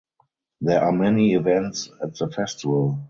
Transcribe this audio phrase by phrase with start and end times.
[0.61, 2.99] There are many events at the festival.